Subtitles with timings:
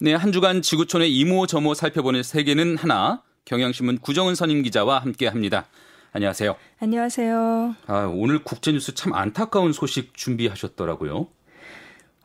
[0.00, 3.22] 네, 한 주간 지구촌의 이모저모 살펴보는 세계는 하나.
[3.44, 5.66] 경향신문 구정은 선임 기자와 함께 합니다.
[6.12, 6.56] 안녕하세요.
[6.80, 7.74] 안녕하세요.
[7.86, 11.28] 아, 오늘 국제뉴스 참 안타까운 소식 준비하셨더라고요.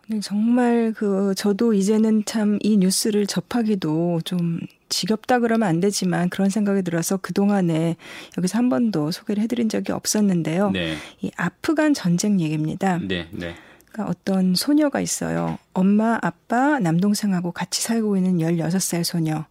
[0.07, 4.59] 네, 정말 그 저도 이제는 참 이 뉴스를 접하기도 좀
[4.89, 7.95] 지겹다 그러면 안 되지만 그런 생각이 들어서 그동안에
[8.37, 10.71] 여기서 한 번도 소개를 해드린 적이 없었는데요.
[10.71, 10.95] 네.
[11.21, 12.97] 이 아프간 전쟁 얘기입니다.
[12.97, 13.55] 네, 네.
[13.91, 15.57] 그러니까 어떤 소녀가 있어요.
[15.73, 19.45] 엄마, 아빠, 남동생하고 같이 살고 있는 16살 소녀.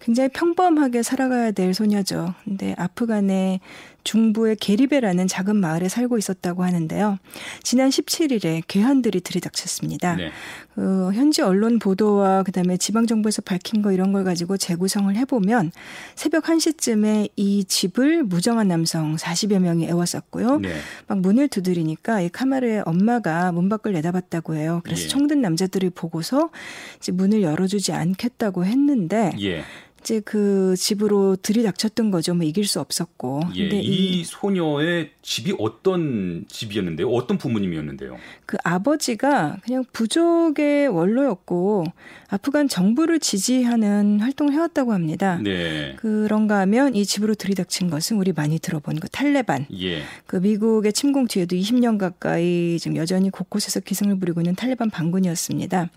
[0.00, 2.34] 굉장히 평범하게 살아가야 될 소녀죠.
[2.44, 3.60] 근데 아프간의
[4.04, 7.18] 중부의 게리베라는 작은 마을에 살고 있었다고 하는데요.
[7.62, 10.16] 지난 17일에 괴한들이 들이닥쳤습니다.
[10.16, 10.30] 네.
[10.74, 15.72] 그 현지 언론 보도와 그다음에 지방 정부에서 밝힌 거 이런 걸 가지고 재구성을 해보면
[16.14, 20.60] 새벽 1시쯤에 이 집을 무정한 남성 40여 명이 애웠었고요.
[20.60, 20.74] 네.
[21.06, 24.80] 막 문을 두드리니까 이 카마르의 엄마가 문 밖을 내다봤다고 해요.
[24.84, 25.08] 그래서 예.
[25.08, 26.50] 총든 남자들이 보고서
[26.98, 29.64] 이제 문을 열어주지 않겠다고 했는데 예.
[30.00, 32.34] 이제 그 집으로 들이닥쳤던 거죠.
[32.34, 33.42] 뭐 이길 수 없었고.
[33.54, 37.08] 예, 근데 이, 이 소녀의 집이 어떤 집이었는데요?
[37.08, 38.16] 어떤 부모님이었는데요?
[38.46, 41.84] 그 아버지가 그냥 부족의 원로였고
[42.28, 45.38] 아프간 정부를 지지하는 활동을 해왔다고 합니다.
[45.42, 45.96] 네.
[45.96, 49.66] 그런가 하면 이 집으로 들이닥친 것은 우리 많이 들어본 그 탈레반.
[49.80, 50.02] 예.
[50.26, 55.90] 그 미국의 침공 뒤에도 20년 가까이 지금 여전히 곳곳에서 기승을 부리고 있는 탈레반 반군이었습니다.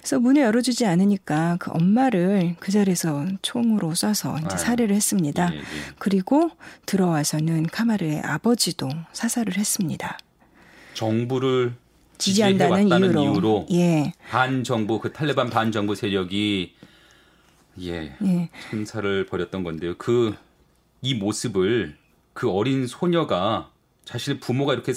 [0.00, 5.52] 그래서 문을 열어주지 않으니까 그 엄마를 그 자리에서 총으로 쏴서 이제 살해를 했습니다.
[5.52, 5.62] 예, 예.
[5.98, 6.50] 그리고
[6.86, 10.18] 들어와서는 카마르의 아버지도 사살을 했습니다.
[10.94, 11.74] 정부를
[12.18, 14.12] 지지한다는 이유로, 이유로 예.
[14.30, 16.74] 반정부 그 탈레반 반정부 세력이
[17.80, 18.50] 예, 예.
[18.70, 19.96] 참사를 벌였던 건데요.
[19.98, 20.34] 그
[21.04, 21.98] 이 모습을
[22.32, 23.70] 그 어린 소녀가
[24.06, 24.94] 자신의 부모가 이렇게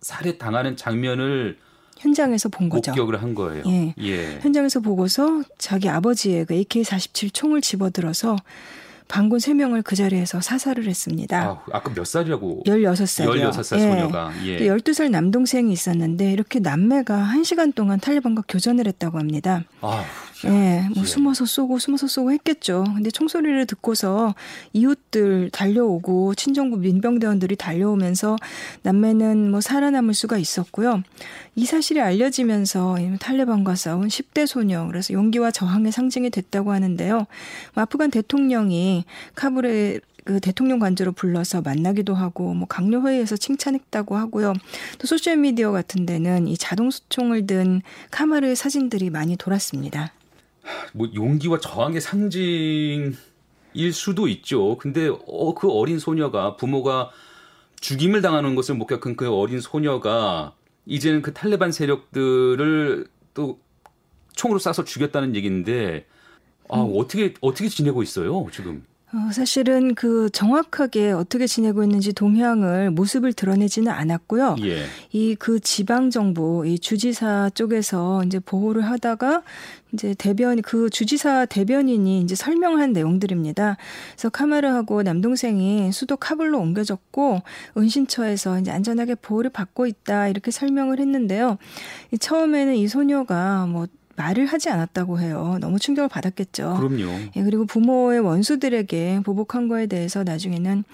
[0.00, 1.58] 살해 당하는 장면을
[1.98, 2.90] 현장에서 본 거죠.
[2.92, 3.62] 목격을 한 거예요.
[3.66, 3.94] 예.
[4.00, 4.38] 예.
[4.40, 8.36] 현장에서 보고서 자기 아버지의 그 AK-47 총을 집어들어서
[9.08, 11.62] 반군 3명을 그 자리에서 사살을 했습니다.
[11.70, 12.64] 아, 까몇 살이라고?
[12.66, 13.50] 16살이요.
[13.50, 14.32] 16살 소녀가.
[14.44, 14.58] 예.
[14.58, 19.62] 12살 남동생이 있었는데 이렇게 남매가 1시간 동안 탈리반과 교전을 했다고 합니다.
[19.80, 20.04] 아,
[20.44, 21.06] 예, 뭐 예.
[21.06, 22.84] 숨어서 쏘고 숨어서 쏘고 했겠죠.
[22.94, 24.34] 근데 총소리를 듣고서
[24.72, 28.36] 이웃들 달려오고 친정부 민병대원들이 달려오면서
[28.82, 31.02] 남매는 뭐 살아남을 수가 있었고요.
[31.54, 37.26] 이 사실이 알려지면서 탈레반과 싸운 10대 소녀 그래서 용기와 저항의 상징이 됐다고 하는데요.
[37.74, 39.04] 뭐 아프간 대통령이
[39.34, 44.54] 카불에 그 대통령 관저로 불러서 만나기도 하고 뭐 강요 회의에서 칭찬했다고 하고요.
[44.98, 47.80] 또 소셜 미디어 같은 데는 이 자동 수총을 든
[48.10, 50.12] 카마르의 사진들이 많이 돌았습니다.
[50.92, 53.14] 뭐 용기와 저항의 상징일
[53.92, 54.76] 수도 있죠.
[54.78, 57.10] 근데 어, 그 어린 소녀가 부모가
[57.80, 60.54] 죽임을 당하는 것을 목격한 그 어린 소녀가
[60.86, 63.60] 이제는 그 탈레반 세력들을 또
[64.34, 66.06] 총으로 쏴서 죽였다는 얘기인데
[66.68, 66.92] 아, 음.
[66.96, 68.84] 어떻게 어떻게 지내고 있어요, 지금?
[69.16, 74.56] 어, 사실은 그 정확하게 어떻게 지내고 있는지 동향을 모습을 드러내지는 않았고요.
[74.64, 74.84] 예.
[75.10, 79.42] 이그 지방 정부 이 주지사 쪽에서 이제 보호를 하다가
[79.94, 83.78] 이제 대변 그 주지사 대변인이 이제 설명한 내용들입니다.
[84.12, 87.40] 그래서 카마르하고 남동생이 수도 카불로 옮겨졌고
[87.78, 91.56] 은신처에서 이제 안전하게 보호를 받고 있다 이렇게 설명을 했는데요.
[92.20, 95.58] 처음에는 이 소녀가 뭐 말을 하지 않았다고 해요.
[95.60, 96.76] 너무 충격을 받았겠죠.
[96.78, 97.12] 그럼요.
[97.36, 100.84] 예, 그리고 부모의 원수들에게 보복한 거에 대해서 나중에는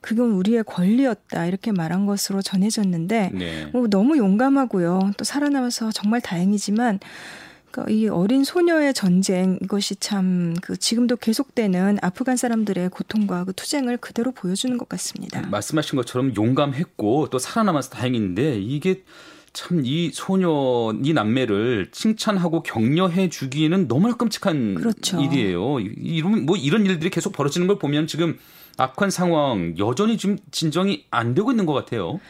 [0.00, 3.66] 그건 우리의 권리였다 이렇게 말한 것으로 전해졌는데 네.
[3.72, 5.12] 뭐 너무 용감하고요.
[5.16, 7.00] 또 살아남아서 정말 다행이지만
[7.70, 13.96] 그러니까 이 어린 소녀의 전쟁 이것이 참 그 지금도 계속되는 아프간 사람들의 고통과 그 투쟁을
[13.96, 15.40] 그대로 보여주는 것 같습니다.
[15.48, 19.02] 말씀하신 것처럼 용감했고 또 살아남아서 다행인데 이게
[19.52, 25.20] 참 이 소녀, 이 남매를 칭찬하고 격려해 주기는 너무나 끔찍한 그렇죠.
[25.20, 25.80] 일이에요.
[25.80, 28.38] 이런 뭐 이런 일들이 계속 벌어지는 걸 보면 지금
[28.76, 32.20] 악한 상황 여전히 좀 진정이 안 되고 있는 것 같아요.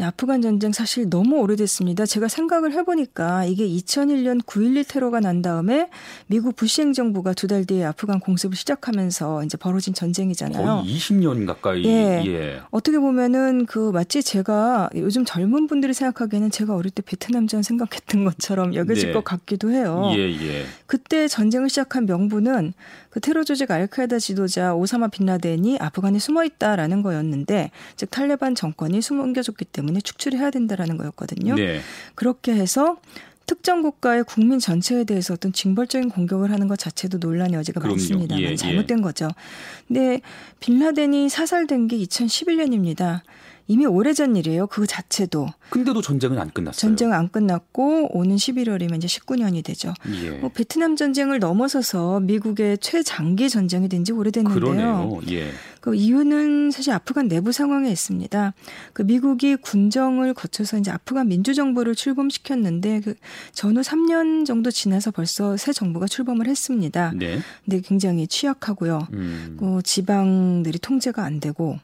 [0.00, 2.04] 아프간 전쟁 사실 너무 오래됐습니다.
[2.04, 5.88] 제가 생각을 해보니까 이게 2001년 9.11 테러가 난 다음에
[6.26, 10.64] 미국 부시 행정부가 두 달 뒤에 아프간 공습을 시작하면서 이제 벌어진 전쟁이잖아요.
[10.82, 11.84] 거의 20년 가까이.
[11.84, 12.24] 예.
[12.26, 12.60] 예.
[12.70, 18.74] 어떻게 보면은 그 마치 제가 요즘 젊은 분들이 생각하기에는 제가 어릴 때 베트남전 생각했던 것처럼
[18.74, 19.12] 여겨질 네.
[19.12, 20.10] 것 같기도 해요.
[20.16, 20.64] 예, 예.
[20.86, 22.72] 그때 전쟁을 시작한 명분은
[23.10, 29.66] 그 테러 조직 알카에다 지도자 오사마 빈라덴이 아프간에 숨어 있다라는 거였는데 즉 탈레반 정권이 숨겨줬기
[29.66, 31.54] 때문에 축출해야 된다라는 거였거든요.
[31.54, 31.80] 네.
[32.14, 32.96] 그렇게 해서
[33.46, 37.96] 특정 국가의 국민 전체에 대해서 어떤 징벌적인 공격을 하는 것 자체도 논란의 여지가 그럼요.
[37.96, 38.40] 많습니다.
[38.40, 39.28] 예, 잘못된 거죠.
[39.86, 40.22] 근데
[40.60, 43.20] 빈라덴이 사살된 게 2011년입니다.
[43.66, 44.66] 이미 오래전 일이에요.
[44.66, 45.48] 그 자체도.
[45.70, 46.78] 근데도 전쟁은 안 끝났어요.
[46.78, 49.94] 전쟁은 안 끝났고 오는 11월이면 이제 19년이 되죠.
[50.22, 50.30] 예.
[50.32, 54.60] 뭐 베트남 전쟁을 넘어서서 미국의 최장기 전쟁이 된 지 오래됐는데요.
[54.60, 55.20] 그러네요.
[55.30, 55.50] 예.
[55.84, 58.54] 그 이유는 사실 아프간 내부 상황에 있습니다.
[58.94, 63.14] 그 미국이 군정을 거쳐서 이제 아프간 민주정부를 출범시켰는데 그
[63.52, 67.12] 전후 3년 정도 지나서 벌써 새 정부가 출범을 했습니다.
[67.14, 67.38] 네.
[67.66, 69.08] 근데 굉장히 취약하고요.
[69.12, 69.56] 음.
[69.60, 71.78] 그 지방들이 통제가 안 되고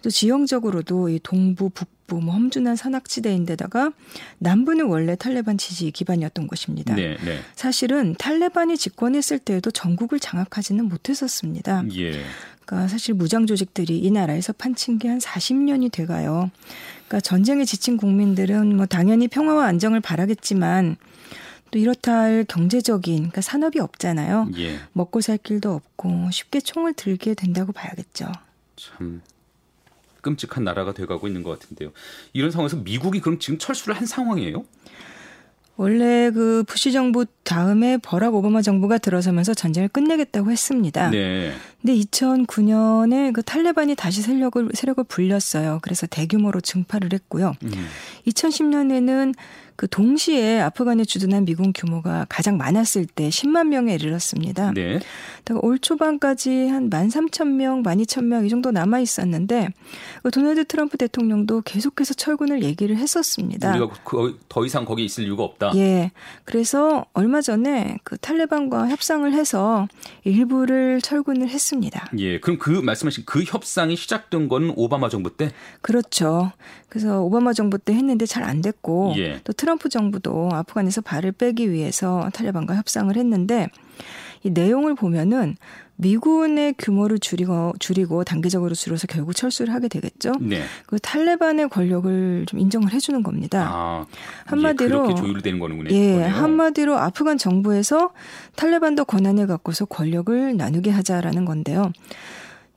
[0.00, 1.72] 또 지형적으로도 이 동부,
[2.12, 3.92] 북부, 뭐 험준한 산악지대인데다가
[4.38, 6.94] 남부는 원래 탈레반 지지 기반이었던 곳입니다.
[6.94, 7.40] 네, 네.
[7.56, 11.84] 사실은 탈레반이 집권했을 때에도 전국을 장악하지는 못했었습니다.
[11.96, 12.22] 예.
[12.64, 16.50] 그러니까 사실 무장 조직들이 이 나라에서 판친 게 한 40년이 돼가요.
[17.08, 20.96] 그러니까 전쟁에 지친 국민들은 뭐 당연히 평화와 안정을 바라겠지만
[21.70, 24.50] 또 이렇다 할 경제적인 그러니까 산업이 없잖아요.
[24.58, 24.78] 예.
[24.92, 28.30] 먹고 살 길도 없고 쉽게 총을 들게 된다고 봐야겠죠.
[28.76, 29.22] 참
[30.22, 31.92] 끔찍한 나라가 돼가고 있는 것 같은데요.
[32.32, 34.64] 이런 상황에서 미국이 그럼 지금 철수를 한 상황이에요?
[35.76, 41.10] 원래 그 부시 정부 다음에 버락 오바마 정부가 들어서면서 전쟁을 끝내겠다고 했습니다.
[41.10, 41.52] 네.
[41.80, 45.80] 근데 2009년에 그 탈레반이 다시 세력을 세력을 불렸어요.
[45.82, 47.54] 그래서 대규모로 증파를 했고요.
[47.64, 47.72] 음.
[48.26, 49.34] 2010년에는
[49.82, 54.70] 그 동시에 아프간에 주둔한 미군 규모가 가장 많았을 때 10만 명에 이르렀습니다.
[54.72, 55.00] 네.
[55.60, 59.70] 올 초반까지 한 13,000명, 12,000명 이 정도 남아 있었는데
[60.22, 63.70] 그 도널드 트럼프 대통령도 계속해서 철군을 얘기를 했었습니다.
[63.70, 65.72] 우리가 그, 더 이상 거기 있을 이유가 없다.
[65.74, 66.12] 예.
[66.44, 69.88] 그래서 얼마 전에 그 탈레반과 협상을 해서
[70.22, 72.08] 일부를 철군을 했습니다.
[72.18, 72.38] 예.
[72.38, 75.50] 그럼 그 말씀하신 그 협상이 시작된 건 오바마 정부 때?
[75.80, 76.52] 그렇죠.
[76.88, 79.40] 그래서 오바마 정부 때 했는데 잘 안 됐고 예.
[79.44, 83.68] 또 트럼프 정부도 아프간에서 발을 빼기 위해서 탈레반과 협상을 했는데
[84.42, 85.56] 이 내용을 보면은
[85.96, 90.32] 미군의 규모를 줄이고 줄이고 단계적으로 줄여서 결국 철수를 하게 되겠죠.
[90.40, 90.62] 네.
[90.86, 93.68] 그 탈레반의 권력을 좀 인정을 해주는 겁니다.
[93.70, 94.06] 아,
[94.46, 95.94] 한마디로 조율되는 거는군요.
[95.94, 96.28] 예, 거네요.
[96.28, 98.10] 한마디로 아프간 정부에서
[98.56, 101.92] 탈레반도 권한을 갖고서 권력을 나누게 하자라는 건데요.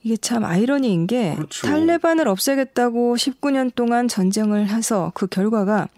[0.06, 1.66] 이게 참 아이러니인 게 그렇죠.
[1.66, 5.88] 탈레반을 없애겠다고 19년 동안 전쟁을 해서 그 결과가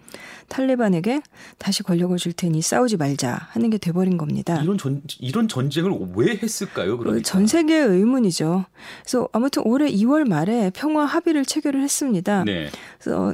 [0.47, 1.21] 탈레반에게
[1.59, 4.59] 다시 권력을 줄 테니 싸우지 말자 하는 게 돼버린 겁니다.
[4.63, 6.97] 이런 전 이런 전쟁을 왜 했을까요?
[6.97, 7.21] 그러니까.
[7.23, 8.65] 전 세계의 의문이죠.
[9.03, 12.43] 그래서 아무튼 올해 2월 말에 평화 합의를 체결을 했습니다.
[12.45, 12.71] 네.
[12.97, 13.31] 그래서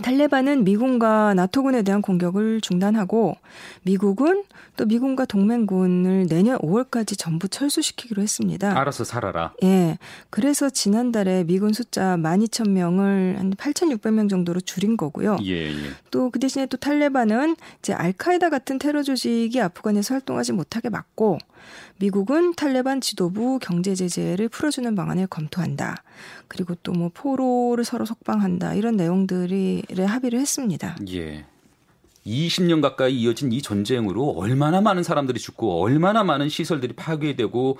[0.00, 3.36] 탈레반은 미군과 나토군에 대한 공격을 중단하고
[3.82, 4.44] 미국은
[4.76, 8.78] 또 미군과 동맹군을 내년 5월까지 전부 철수시키기로 했습니다.
[8.78, 9.52] 알아서 살아라.
[9.62, 9.98] 예.
[10.30, 15.36] 그래서 지난달에 미군 숫자 12,000명을 한 8,600명 정도로 줄인 거고요.
[15.44, 15.90] 예, 예.
[16.10, 21.38] 또 그 대신에 또 탈레반은 이제 알카에다 같은 테러 조직이 아프간에서 활동하지 못하게 막고
[22.00, 26.02] 미국은 탈레반 지도부 경제 제재를 풀어주는 방안을 검토한다.
[26.48, 28.74] 그리고 또 뭐 포로를 서로 석방한다.
[28.74, 30.96] 이런 내용들이 합의를 했습니다.
[31.10, 31.44] 예.
[32.26, 37.78] 20년 가까이 이어진 이 전쟁으로 얼마나 많은 사람들이 죽고 얼마나 많은 시설들이 파괴되고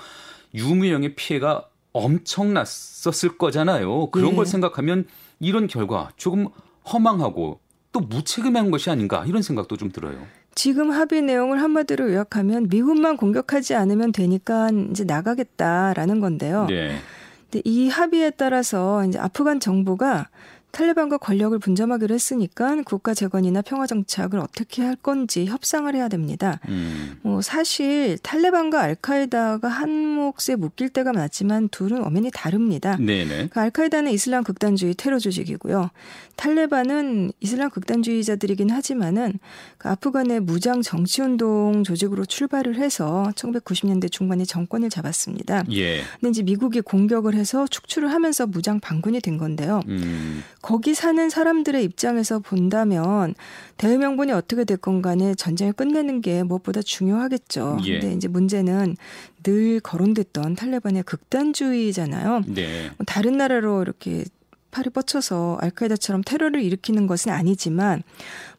[0.55, 4.11] 유무형의 피해가 엄청났었을 거잖아요.
[4.11, 4.37] 그런 예.
[4.37, 5.07] 걸 생각하면
[5.39, 6.49] 이런 결과 조금
[6.93, 7.61] 허망하고
[7.93, 10.27] 또 무책임한 것이 아닌가 이런 생각도 좀 들어요.
[10.61, 16.67] 지금 합의 내용을 한마디로 요약하면 미군만 공격하지 않으면 되니까 이제 나가겠다라는 건데요.
[16.67, 16.99] 네.
[17.45, 20.29] 근데 이 합의에 따라서 이제 아프간 정부가
[20.73, 26.61] 탈레반과 권력을 분점하기로 했으니까 국가 재건이나 평화 정착을 어떻게 할 건지 협상을 해야 됩니다.
[26.69, 27.19] 음.
[27.23, 32.97] 뭐 사실 탈레반과 알카에다가 한 몫에 묶일 때가 많지만 둘은 엄연히 다릅니다.
[32.97, 33.49] 네네.
[33.49, 35.91] 그 알카에다는 이슬람 극단주의 테러 조직이고요.
[36.41, 39.39] 탈레반은 이슬람 극단주의자들이긴 하지만은
[39.77, 45.65] 그 아프간의 무장 정치 운동 조직으로 출발을 해서 1990년대 중반에 정권을 잡았습니다.
[45.73, 46.01] 예.
[46.19, 49.83] 근데 이제 미국이 공격을 해서 축출을 하면서 무장 반군이 된 건데요.
[49.89, 50.43] 음.
[50.63, 53.35] 거기 사는 사람들의 입장에서 본다면
[53.79, 57.79] 대의명분이 어떻게 됐건 간에 전쟁을 끝내는 게 무엇보다 중요하겠죠.
[57.85, 58.01] 예.
[58.01, 58.97] 근데 이제 문제는
[59.43, 62.43] 늘 거론됐던 탈레반의 극단주의잖아요.
[62.47, 62.91] 네.
[62.99, 64.25] 뭐 다른 나라로 이렇게
[64.71, 68.03] 팔이 뻗쳐서 알카에다처럼 테러를 일으키는 것은 아니지만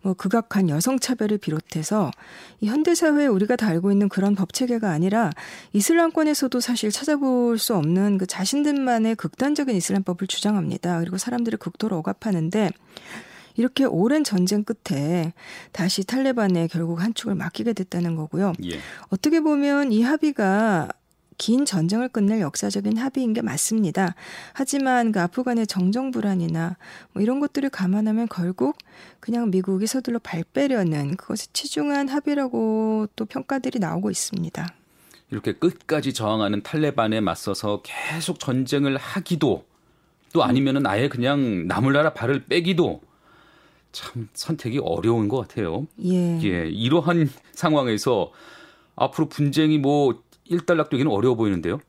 [0.01, 2.11] 뭐 극악한 여성 차별을 비롯해서
[2.59, 5.31] 이 현대 사회에 우리가 다 알고 있는 그런 법 체계가 아니라
[5.73, 10.99] 이슬람권에서도 사실 찾아볼 수 없는 그 자신들만의 극단적인 이슬람법을 주장합니다.
[10.99, 12.71] 그리고 사람들을 극도로 억압하는데
[13.55, 15.33] 이렇게 오랜 전쟁 끝에
[15.71, 18.53] 다시 탈레반에 결국 한 축을 맡기게 됐다는 거고요.
[18.63, 18.79] 예.
[19.09, 20.89] 어떻게 보면 이 합의가
[21.37, 24.15] 긴 전쟁을 끝낼 역사적인 합의인 게 맞습니다.
[24.53, 26.77] 하지만 그 아프간의 정정 불안이나
[27.13, 28.77] 뭐 이런 것들을 감안하면 결국
[29.19, 34.67] 그냥 미국이 서둘러 발 빼려는 그것이 치중한 합의라고 또 평가들이 나오고 있습니다.
[35.31, 39.65] 이렇게 끝까지 저항하는 탈레반에 맞서서 계속 전쟁을 하기도
[40.33, 43.01] 또 아니면은 아예 그냥 나물나라 발을 빼기도
[43.91, 45.87] 참 선택이 어려운 것 같아요.
[46.03, 46.39] 예.
[46.43, 48.31] 예, 이러한 상황에서
[48.95, 51.79] 앞으로 분쟁이 뭐 일단락되기는 어려워 보이는데요.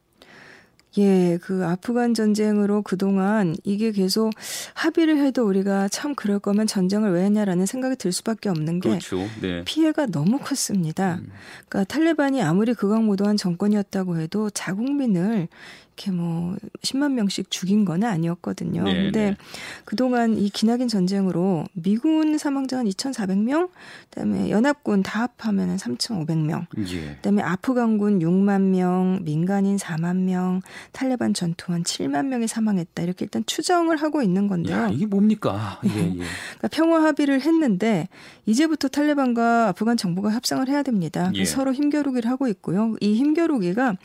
[0.99, 4.31] 예, 그 아프간 전쟁으로 그동안 이게 계속
[4.75, 9.27] 합의를 해도 우리가 참 그럴 거면 전쟁을 왜 했냐라는 생각이 들 수밖에 없는 게 그렇죠.
[9.41, 9.65] 네.
[9.65, 11.15] 피해가 너무 컸습니다.
[11.15, 11.31] 음.
[11.69, 15.49] 그러니까 탈레반이 아무리 극악무도한 정권이었다고 해도 자국민을
[15.97, 18.83] 이렇게 뭐 10만 명씩 죽인 건 아니었거든요.
[18.83, 19.37] 네, 근데 네.
[19.85, 23.69] 그동안 이 기나긴 전쟁으로 미군 사망자 한 2,400명,
[24.11, 26.67] 그다음에 연합군 다 합하면 3,500명.
[26.79, 27.15] 예.
[27.17, 33.03] 그다음에 아프간군 6만 명, 민간인 4만 명, 탈레반 전투원 7만 명이 사망했다.
[33.03, 34.77] 이렇게 일단 추정을 하고 있는 건데요.
[34.77, 35.81] 야, 이게 뭡니까?
[35.85, 36.15] 예, 예.
[36.15, 38.09] 그러니까 평화 합의를 했는데
[38.47, 41.31] 이제부터 탈레반과 아프간 정부가 협상을 해야 됩니다.
[41.35, 41.45] 예.
[41.45, 42.97] 서로 힘겨루기를 하고 있고요.
[43.01, 43.97] 이 힘겨루기가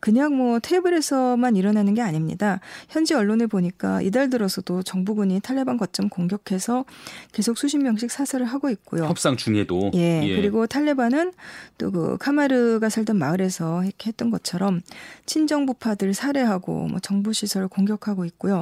[0.00, 2.60] 그냥 뭐 테이블에서만 일어나는 게 아닙니다.
[2.88, 6.84] 현지 언론을 보니까 이달 들어서도 정부군이 탈레반 거점 공격해서
[7.32, 9.04] 계속 수십 명씩 사살을 하고 있고요.
[9.04, 10.36] 협상 중에도 예, 예.
[10.36, 11.32] 그리고 탈레반은
[11.76, 14.82] 또 그 카마르가 살던 마을에서 이렇게 했던 것처럼
[15.26, 18.60] 친정부파들 살해하고 뭐 정부 시설을 공격하고 있고요.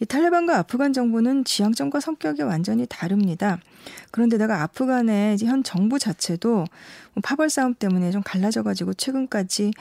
[0.00, 3.58] 이 탈레반과 아프간 정부는 지향점과 성격이 완전히 다릅니다.
[4.10, 9.72] 그런데다가 아프간의 현 정부 자체도 뭐 파벌 싸움 때문에 좀 갈라져가지고 최근까지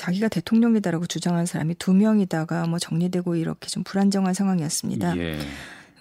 [0.00, 5.18] 자기가 대통령이다라고 주장한 사람이 두 명이다가 뭐 정리되고 이렇게 좀 불안정한 상황이었습니다.
[5.18, 5.38] 예.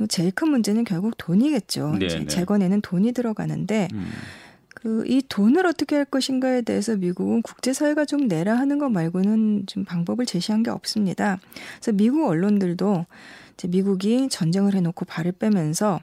[0.07, 1.97] 제일 큰 문제는 결국 돈이겠죠.
[1.99, 2.25] 네, 네.
[2.25, 4.09] 재건에는 돈이 들어가는데 음.
[4.73, 10.25] 그이 돈을 어떻게 할 것인가에 대해서 미국은 국제사회가 좀 내라 하는 것 말고는 좀 방법을
[10.25, 11.37] 제시한 게 없습니다.
[11.81, 13.05] 그래서 미국 언론들도
[13.55, 15.99] 이제 미국이 전쟁을 해놓고 발을 빼면서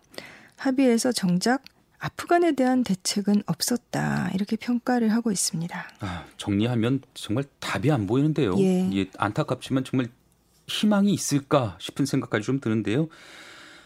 [0.56, 1.62] 합의해서 정작
[1.98, 5.88] 아프간에 대한 대책은 없었다 이렇게 평가를 하고 있습니다.
[6.00, 8.54] 아, 정리하면 정말 답이 안 보이는데요.
[8.58, 8.90] 예.
[8.94, 10.08] 예, 안타깝지만 정말
[10.66, 13.08] 희망이 있을까 싶은 생각까지 좀 드는데요.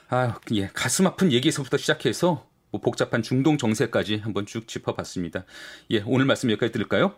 [0.09, 5.45] 아, 예, 가슴 아픈 얘기에서부터 시작해서 뭐 복잡한 중동 정세까지 한번 쭉 짚어봤습니다.
[5.93, 7.15] 예, 오늘 말씀 여기까지 들을까요?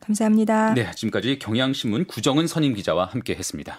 [0.00, 0.74] 감사합니다.
[0.74, 3.78] 네, 지금까지 경향신문 구정은 선임 기자와 함께했습니다.